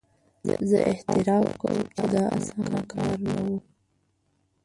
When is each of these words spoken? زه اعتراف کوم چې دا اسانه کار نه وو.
زه 0.69 0.77
اعتراف 0.91 1.47
کوم 1.61 1.77
چې 1.95 2.03
دا 2.13 2.23
اسانه 2.37 2.81
کار 2.91 3.13
نه 3.25 3.31
وو. 3.45 3.57